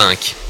5. 0.00 0.49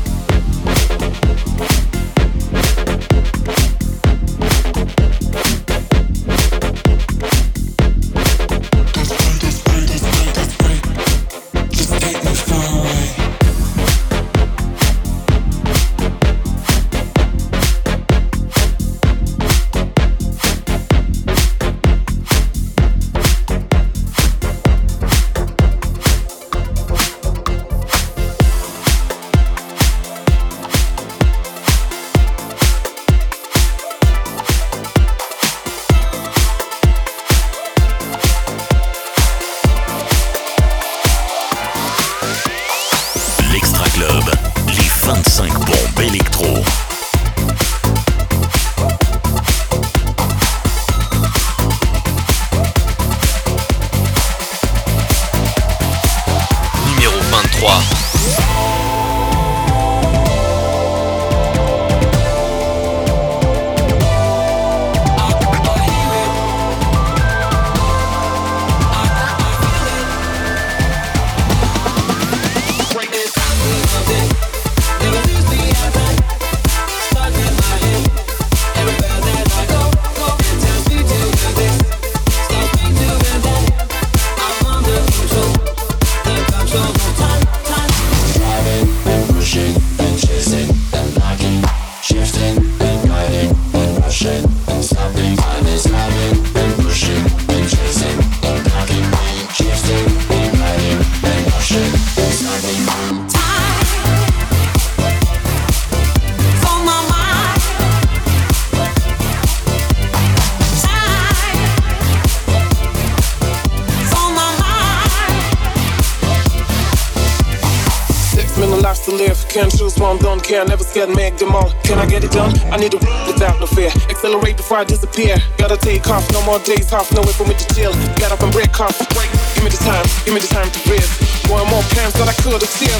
just 119.01 119.09
to 119.09 119.15
live. 119.15 119.37
Can't 119.49 119.71
choose 119.71 119.97
one, 119.97 120.17
don't 120.17 120.43
care. 120.43 120.65
Never 120.65 120.83
scared, 120.83 121.09
make 121.09 121.37
them 121.37 121.55
all. 121.55 121.71
Can 121.83 121.97
I 121.97 122.05
get 122.05 122.23
it 122.23 122.31
done? 122.31 122.53
I 122.71 122.77
need 122.77 122.91
to 122.91 122.97
rule 122.97 123.27
without 123.27 123.59
no 123.59 123.65
fear. 123.65 123.89
Accelerate 124.09 124.57
before 124.57 124.77
I 124.77 124.83
disappear. 124.83 125.37
Gotta 125.57 125.77
take 125.77 126.07
off, 126.09 126.29
no 126.31 126.43
more 126.45 126.59
days 126.59 126.93
off, 126.93 127.11
no 127.13 127.21
way 127.21 127.33
for 127.33 127.47
me 127.47 127.53
to 127.55 127.75
chill. 127.75 127.93
Get 128.17 128.31
up 128.31 128.41
and 128.41 128.51
break 128.51 128.79
off. 128.79 128.97
Break. 129.13 129.31
Give 129.55 129.63
me 129.63 129.69
the 129.69 129.77
time, 129.77 130.05
give 130.25 130.33
me 130.33 130.39
the 130.39 130.47
time 130.47 130.69
to 130.69 130.79
breathe. 130.87 131.11
One 131.49 131.67
more 131.69 131.83
chance 131.93 132.13
that 132.13 132.27
I 132.27 132.33
could 132.41 132.61
have 132.61 132.69
still. 132.69 132.99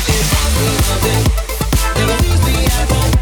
Lose. 3.15 3.20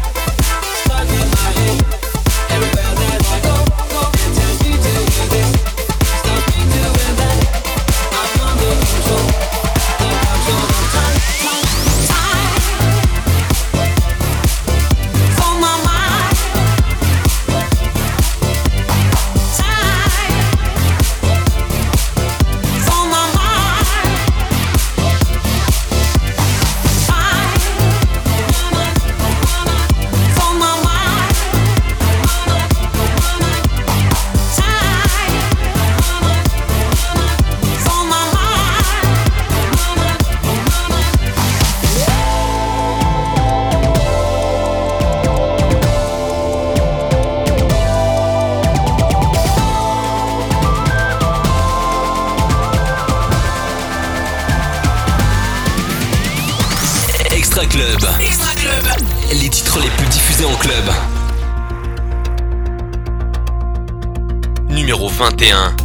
2021. 65.40 65.79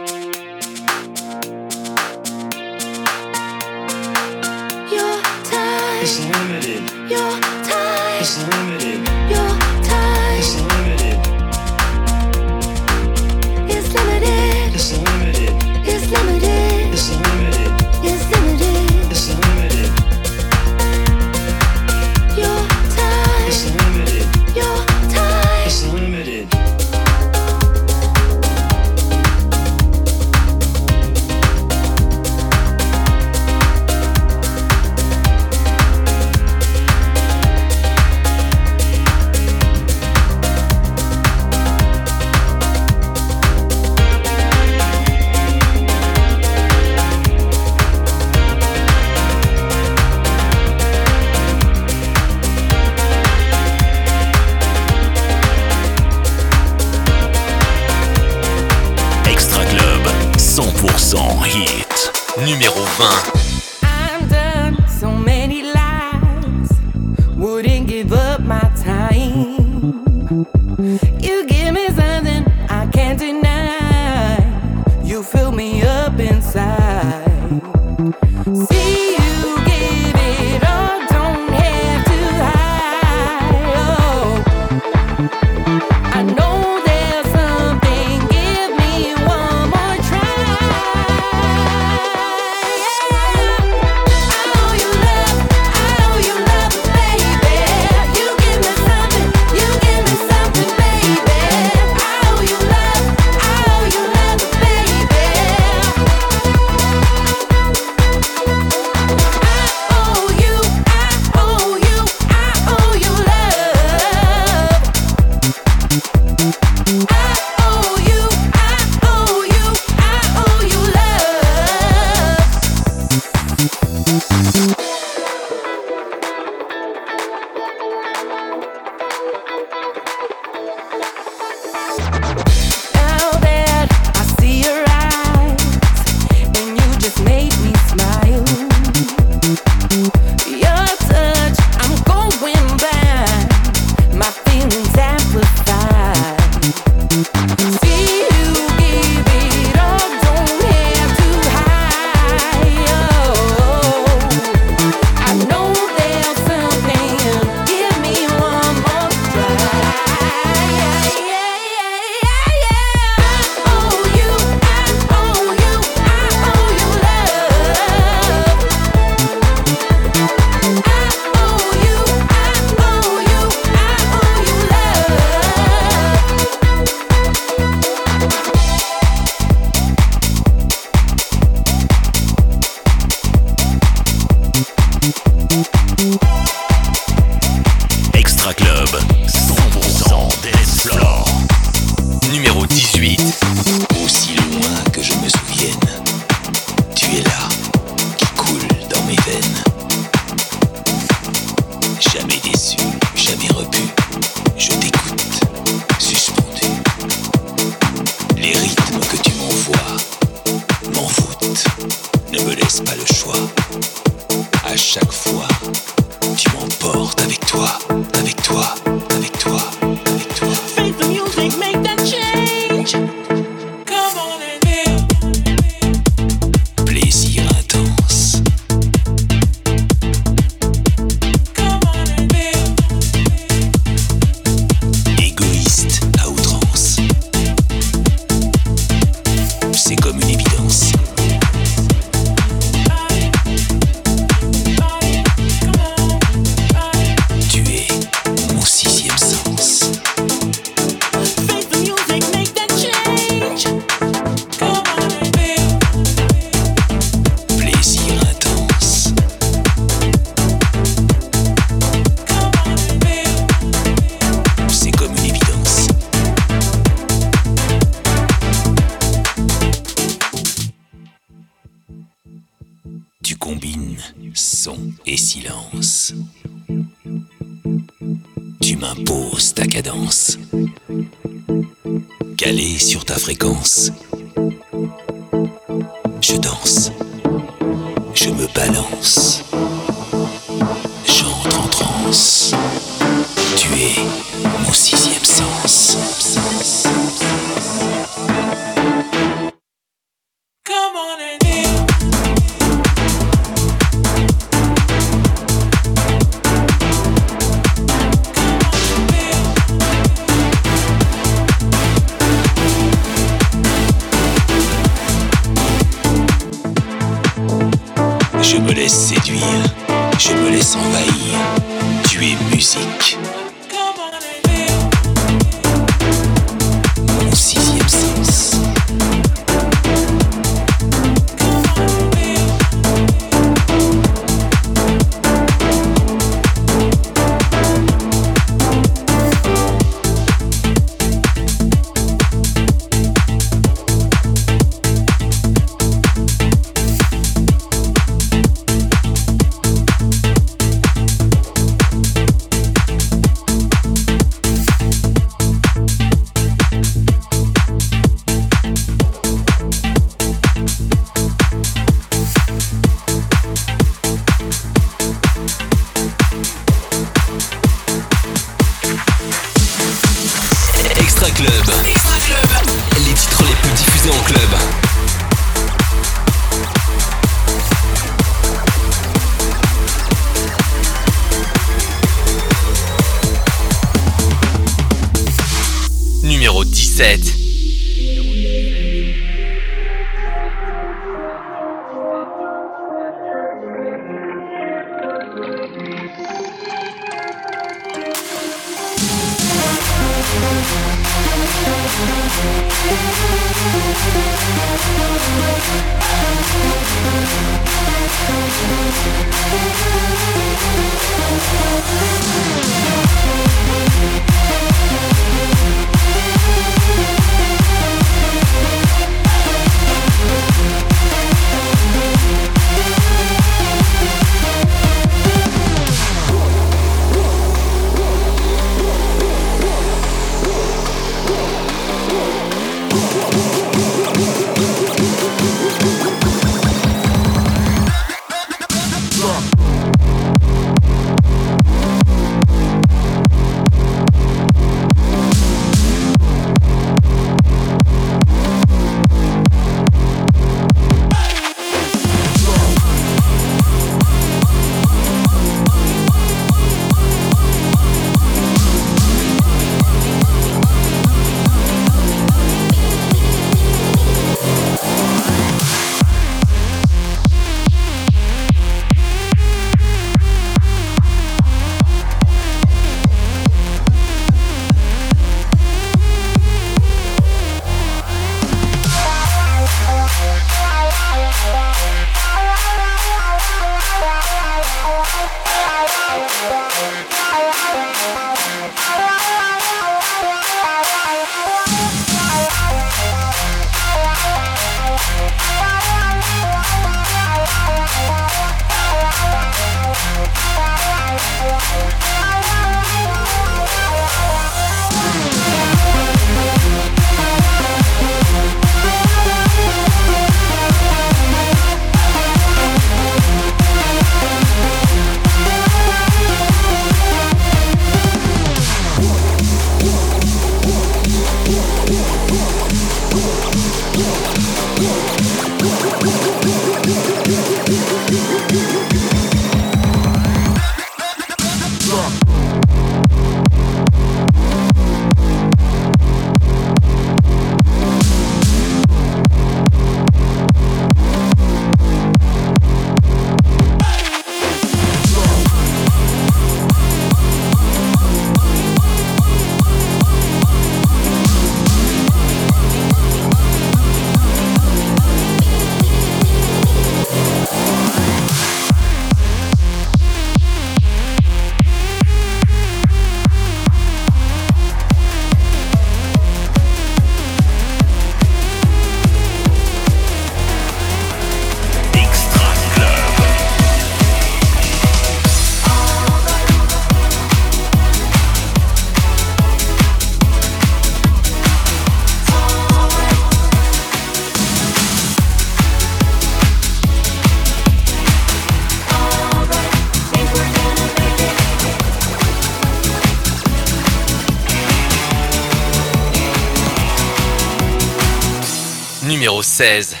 Numéro 599.61 600.00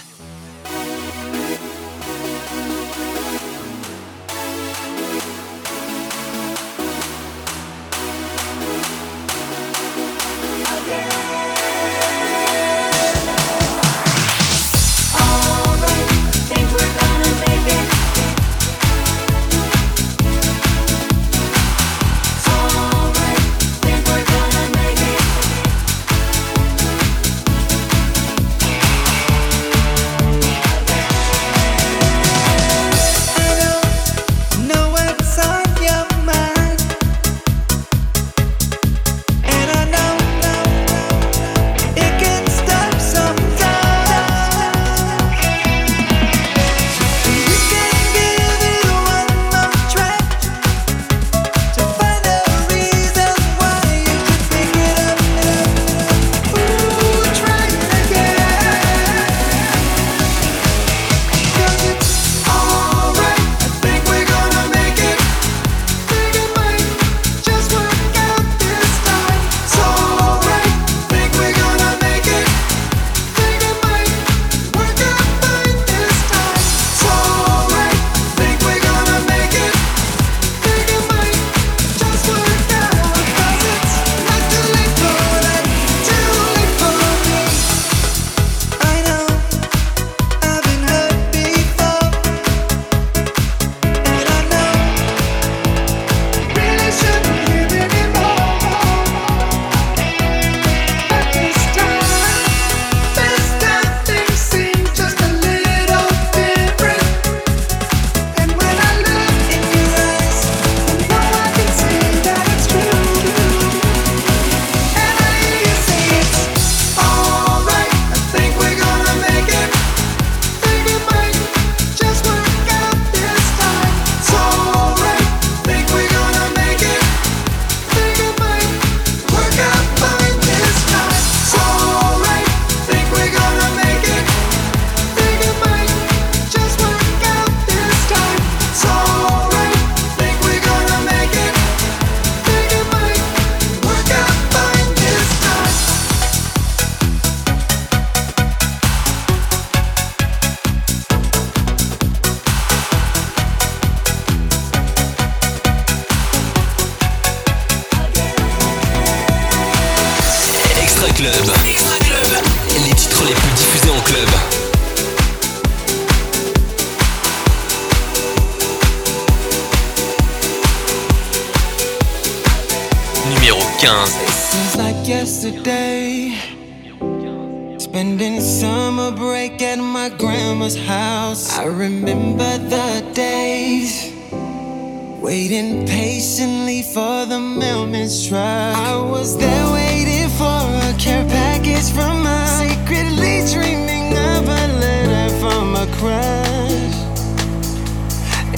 no 187.81 187.87
mistrust. 187.87 188.77
I 188.77 188.95
was 188.95 189.37
there 189.37 189.73
waiting 189.73 190.29
for 190.29 190.45
a 190.45 190.93
care 190.97 191.25
package 191.25 191.91
from 191.91 192.23
my 192.23 192.45
secretly 192.59 193.43
dreaming 193.51 194.13
of 194.17 194.47
a 194.47 194.67
letter 194.83 195.29
from 195.39 195.75
a 195.75 195.87
crush, 195.97 196.97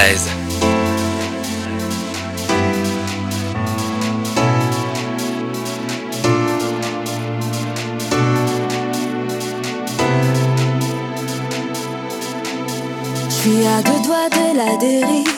16. 0.00 0.16
13. 0.20 0.28
Je 13.28 13.34
suis 13.34 13.66
à 13.66 13.82
deux 13.82 14.02
doigts 14.06 14.30
de 14.30 14.56
la 14.56 14.76
dérive. 14.78 15.28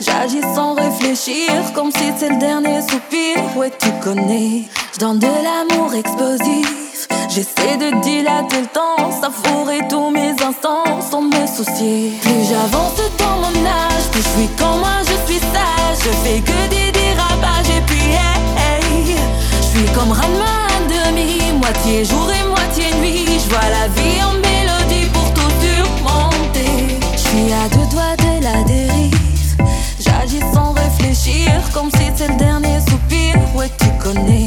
J'agis 0.00 0.42
sans 0.54 0.74
réfléchir, 0.74 1.48
comme 1.74 1.90
si 1.90 2.12
c'est 2.18 2.28
le 2.28 2.38
dernier 2.38 2.82
soupir. 2.82 3.36
Ouais, 3.56 3.70
tu 3.78 3.88
connais. 4.02 4.64
Je 4.92 4.98
donne 4.98 5.18
de 5.18 5.26
l'amour 5.26 5.94
explosif. 5.94 6.87
J'essaie 7.28 7.76
de 7.76 8.00
dilater 8.00 8.62
le 8.62 8.66
temps, 8.68 9.10
savourer 9.20 9.80
tous 9.90 10.08
mes 10.10 10.30
instants 10.30 11.02
sans 11.10 11.20
me 11.20 11.46
soucier. 11.46 12.12
Plus 12.22 12.48
j'avance 12.48 12.96
dans 13.18 13.36
mon 13.36 13.66
âge, 13.66 14.08
plus 14.10 14.22
je 14.22 14.28
suis 14.28 14.48
comme 14.56 14.78
moi, 14.78 15.02
je 15.02 15.30
suis 15.30 15.40
sage. 15.40 15.98
Je 16.04 16.10
fais 16.24 16.40
que 16.40 16.68
des 16.70 16.90
dérapages 16.90 17.68
et 17.76 17.82
puis 17.86 18.00
hey, 18.00 18.40
hey. 18.56 19.16
Je 19.60 19.78
suis 19.78 19.88
comme 19.92 20.10
Ranma 20.10 20.68
à 20.68 21.10
demi, 21.10 21.52
moitié 21.58 22.06
jour 22.06 22.30
et 22.30 22.48
moitié 22.48 22.86
nuit. 22.98 23.26
Je 23.26 23.48
vois 23.50 23.68
la 23.68 23.88
vie 23.88 24.22
en 24.22 24.32
mélodie 24.32 25.10
pour 25.12 25.30
tout 25.34 25.52
surmonter. 25.60 26.98
Je 27.12 27.18
suis 27.18 27.52
à 27.52 27.68
deux 27.68 27.90
doigts 27.94 28.16
de 28.16 28.42
la 28.42 28.62
dérive. 28.62 29.56
J'agis 30.00 30.40
sans 30.54 30.72
réfléchir, 30.72 31.52
comme 31.74 31.90
si 31.90 32.10
c'est 32.16 32.28
le 32.28 32.36
dernier 32.36 32.80
soupir. 32.88 33.34
Ouais, 33.54 33.70
tu 33.78 33.88
connais. 34.02 34.46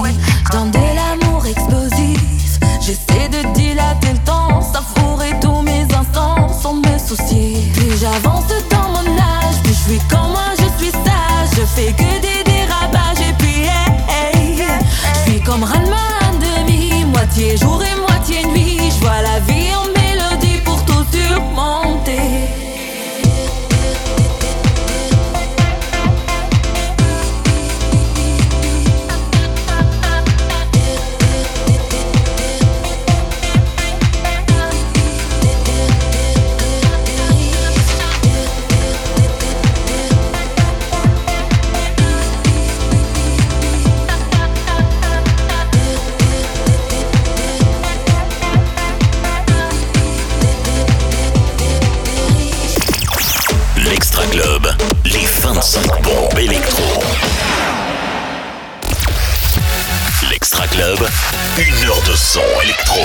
Dans 0.52 0.66
de. 0.66 0.82
J'essaie 2.92 3.30
de 3.30 3.54
dilater 3.54 4.12
le 4.12 4.18
temps, 4.26 4.60
savourer 4.62 5.32
tous 5.42 5.62
mes 5.62 5.84
instants 5.96 6.50
sans 6.50 6.74
me 6.74 6.98
soucier. 7.00 7.72
Plus 7.74 7.98
j'avance 7.98 8.44
dans 8.70 8.90
mon 8.90 9.18
âge, 9.18 9.64
plus 9.64 9.74
je 9.74 9.92
suis 9.92 10.00
comme 10.10 10.32
moi, 10.32 10.52
je 10.60 10.84
suis 10.84 10.92
sage. 10.92 11.52
Je 11.56 11.62
fais 11.62 11.94
que 11.94 12.20
des 12.20 12.44
dérapages 12.44 13.22
et 13.30 13.34
puis 13.38 13.62
hey, 13.62 14.58
hey. 14.60 14.66
Je 15.26 15.32
suis 15.32 15.40
comme 15.40 15.64
Ranma 15.64 16.20
demi, 16.42 17.06
moitié 17.06 17.56
jour 17.56 17.82
et 17.82 17.96
moitié 17.96 18.11
L'Extra 60.30 60.68
Club, 60.68 60.98
une 61.58 61.88
heure 61.88 62.02
de 62.04 62.14
son 62.14 62.42
électro. 62.62 63.00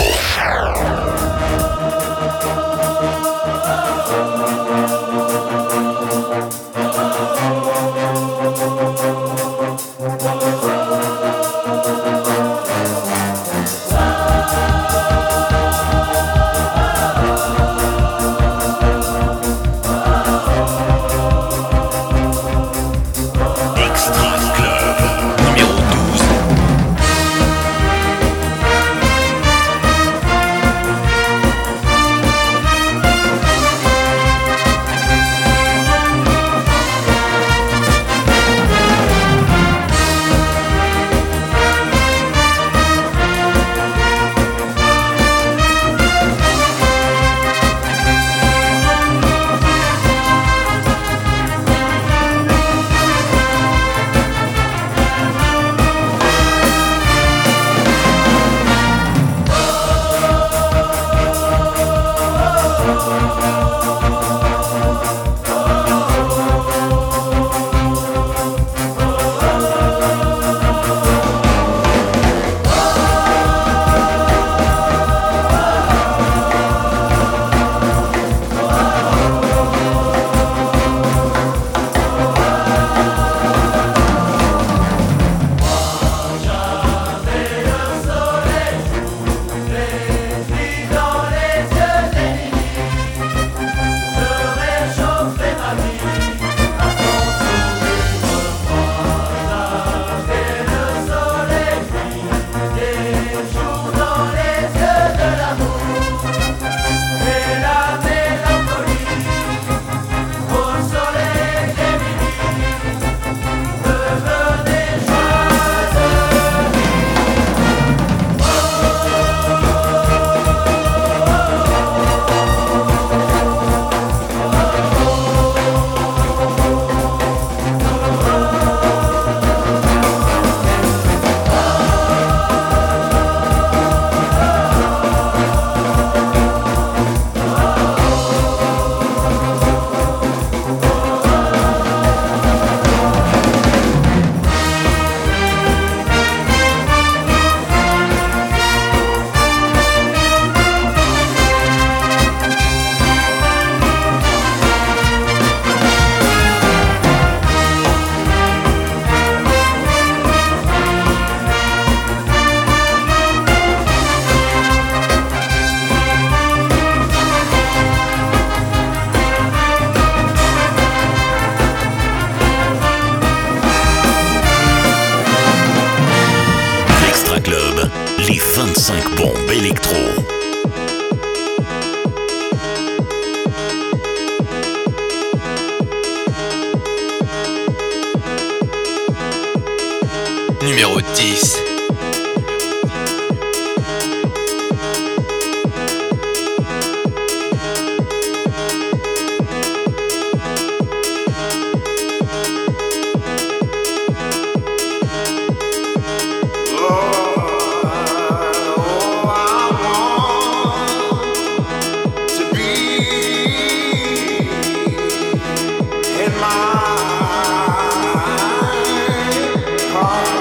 heart. 219.97 220.36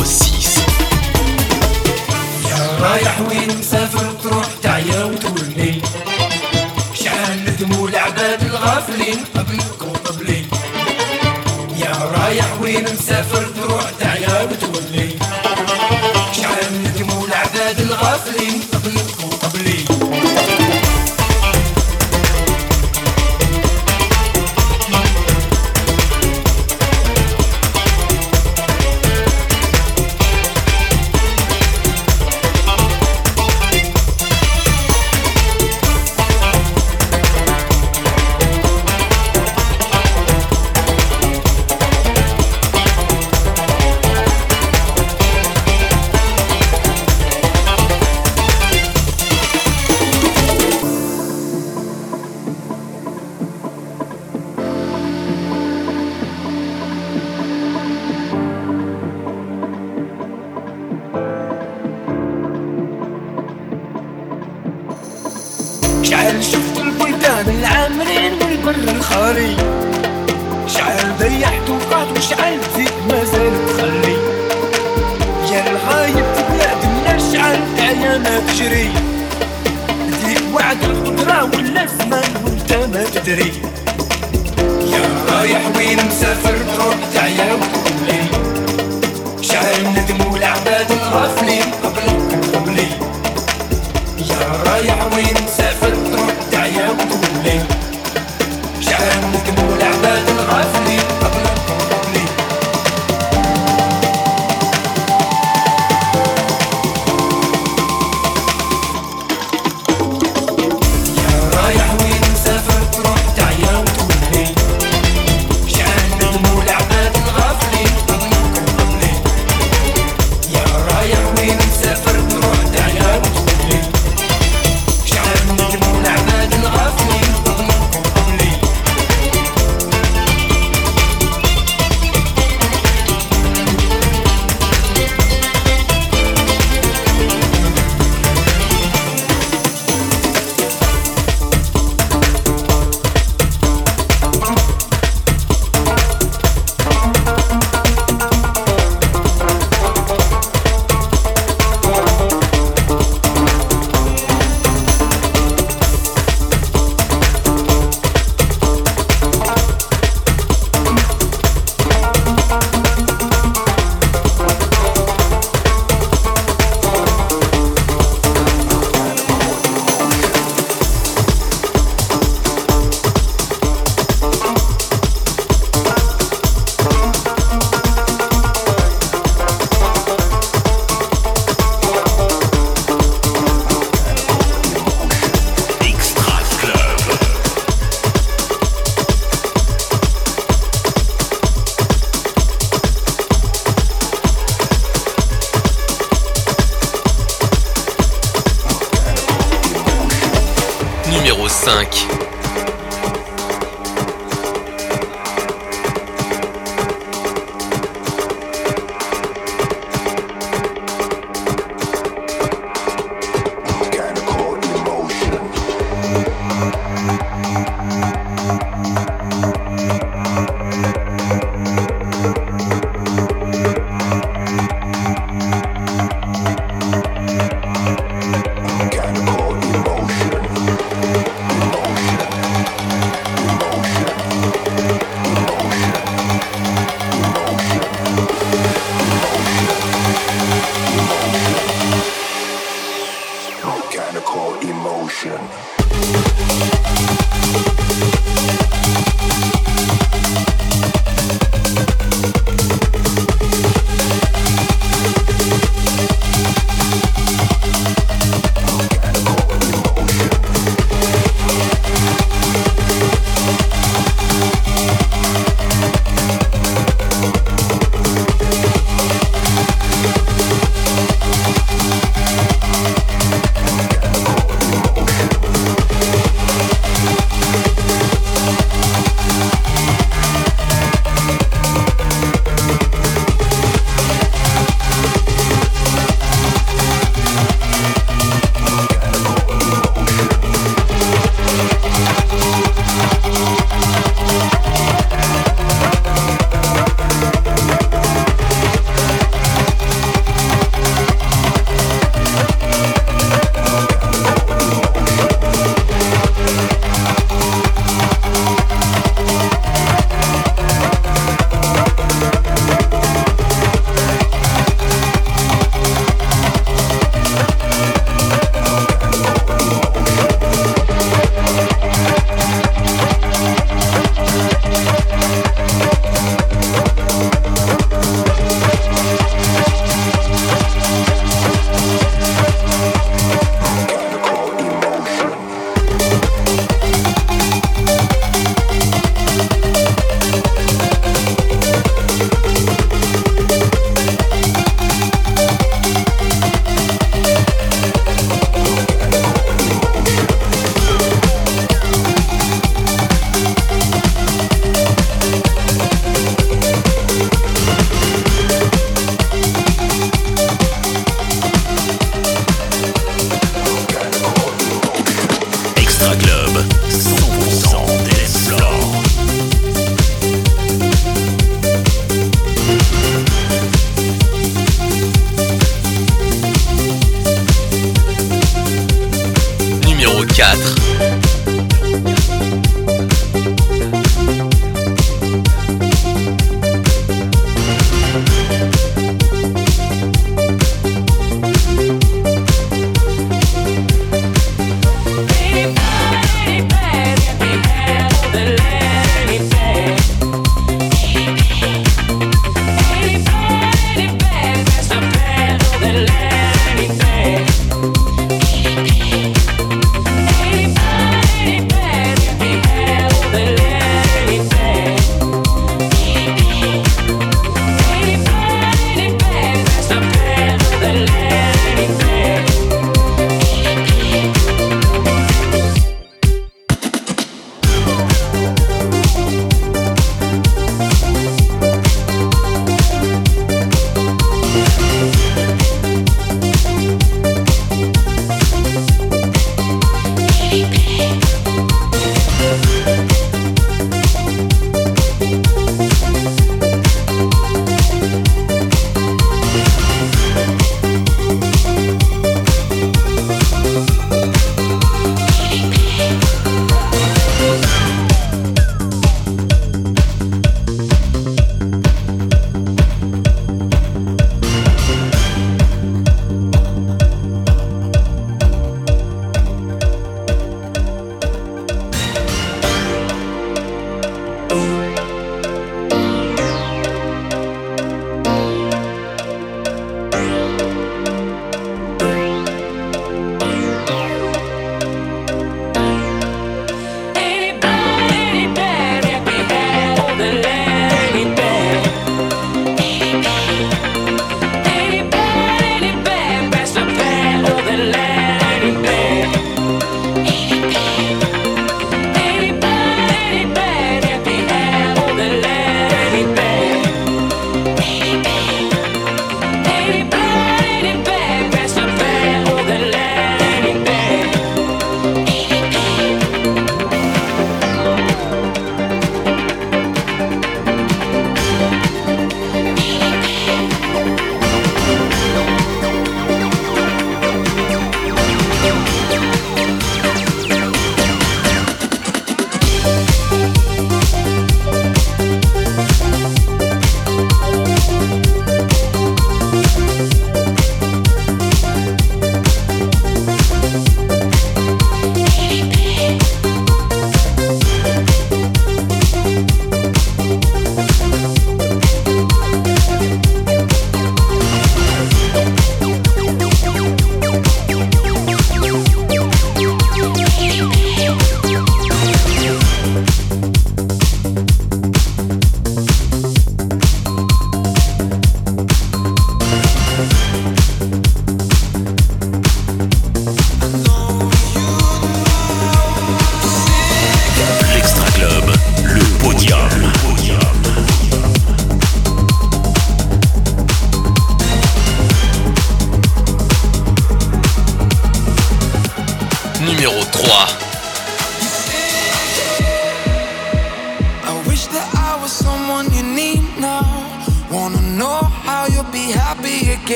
هو 0.00 0.06
رايح 2.84 3.20
وين 3.20 3.58
مسافر 3.58 4.12
تروح 4.22 4.46
تعيا 4.62 5.04
وتولي. 5.04 5.82
شحال 6.94 7.44
ندموا 7.44 7.88
العباد 7.88 8.42
الغافلين 8.42 9.18
قبلك 9.36 9.82
وقبلي 9.82 10.44
يا 11.76 11.92
رايح 12.16 12.60
وين 12.60 12.84
مسافر 12.84 13.44
تروح 13.56 13.90
تعيا 14.00 14.42
وتولي. 14.42 15.09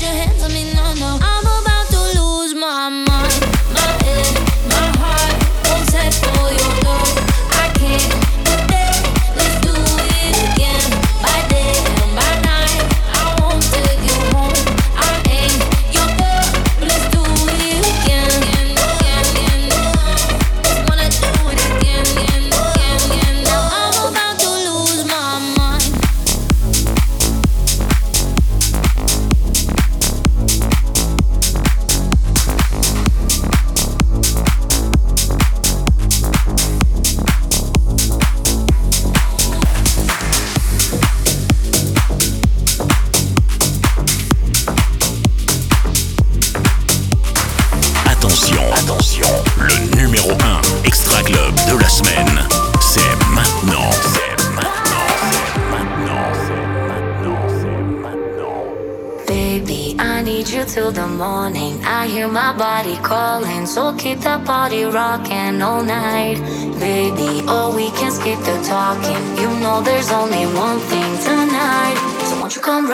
Keep 0.00 1.39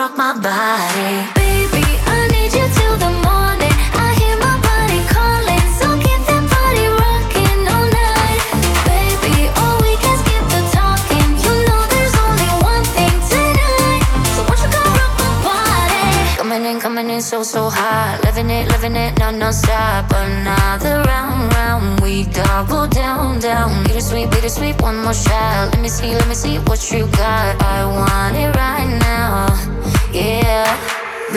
rock 0.07 0.17
my 0.17 0.33
body? 0.39 1.27
Baby, 1.35 1.85
I 2.07 2.29
need 2.31 2.53
you 2.55 2.67
till 2.79 2.97
the 3.05 3.11
morning. 3.27 3.75
I 3.99 4.15
hear 4.21 4.37
my 4.39 4.55
body 4.63 5.01
calling. 5.11 5.67
So 5.79 5.87
keep 5.99 6.21
that 6.31 6.45
party 6.53 6.87
rocking 7.03 7.61
all 7.75 7.89
night. 7.91 8.43
Baby, 8.87 9.51
oh, 9.59 9.75
we 9.83 9.93
can 9.99 10.17
skip 10.23 10.45
the 10.55 10.63
talking. 10.71 11.31
You 11.43 11.55
know 11.67 11.83
there's 11.91 12.15
only 12.23 12.51
one 12.63 12.87
thing 12.95 13.17
tonight. 13.31 14.03
So 14.35 14.41
won't 14.47 14.61
you 14.63 14.71
come 14.71 14.93
rock 14.95 15.13
my 15.19 15.33
body? 15.43 16.39
Coming 16.39 16.65
in, 16.71 16.79
coming 16.79 17.11
in 17.11 17.23
so, 17.23 17.43
so 17.43 17.69
hot. 17.71 18.21
Living 18.25 18.51
it, 18.51 18.69
living 18.69 18.95
it, 18.95 19.19
no, 19.19 19.31
no 19.31 19.51
stop. 19.51 20.07
Another 20.15 21.03
round, 21.03 21.53
round, 21.55 22.01
we 22.01 22.25
double 22.31 22.87
down, 22.87 23.41
down. 23.41 23.83
Bittersweet, 23.85 24.31
bittersweet, 24.31 24.81
one 24.83 25.03
more 25.03 25.15
shot. 25.15 25.73
Let 25.73 25.81
me 25.81 25.89
see, 25.89 26.15
let 26.15 26.29
me 26.29 26.35
see 26.35 26.59
what 26.59 26.93
you 26.93 27.07
got. 27.19 27.61
I 27.63 27.85
want 27.87 28.37
it 28.37 28.55
right 28.55 28.87
now. 29.01 29.46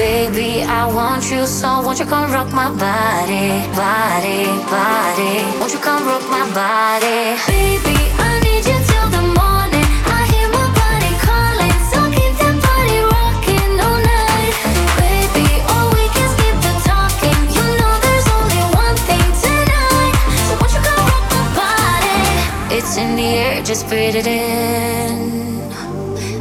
Baby, 0.10 0.64
I 0.64 0.91
want 0.91 1.30
you 1.30 1.45
so 1.45 1.82
won't 1.86 1.99
you 1.99 2.05
come 2.05 2.32
rock 2.32 2.51
my 2.51 2.70
body, 2.74 3.62
body, 3.78 4.41
body? 4.66 5.36
Won't 5.60 5.72
you 5.72 5.78
come 5.78 6.01
rock 6.07 6.26
my 6.34 6.49
body? 6.49 7.38
Baby, 7.45 7.97
I 8.18 8.41
need 8.41 8.66
you 8.66 8.80
till 8.89 9.07
the 9.14 9.22
morning. 9.38 9.86
I 10.18 10.26
hear 10.34 10.49
my 10.49 10.66
body 10.82 11.14
calling, 11.22 11.78
so 11.93 11.99
keep 12.10 12.34
that 12.41 12.57
body 12.57 12.99
rocking 13.14 13.74
all 13.86 14.01
night. 14.01 14.53
Baby, 14.97 15.45
oh, 15.78 15.93
we 15.93 16.03
can 16.10 16.28
skip 16.34 16.57
the 16.66 16.74
talking. 16.89 17.39
You 17.53 17.66
know 17.78 17.93
there's 18.01 18.28
only 18.34 18.64
one 18.82 18.97
thing 19.05 19.30
tonight. 19.45 20.16
So 20.49 20.57
won't 20.57 20.74
you 20.74 20.82
come 20.89 21.05
rock 21.05 21.26
my 21.38 21.45
body? 21.62 22.82
It's 22.82 22.97
in 22.97 23.14
the 23.14 23.30
air, 23.45 23.62
just 23.62 23.88
breathe 23.88 24.18
it 24.18 24.26
in. 24.26 25.62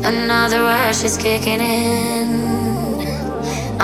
Another 0.08 0.64
rush 0.64 1.04
is 1.04 1.18
kicking 1.18 1.60
in. 1.60 2.57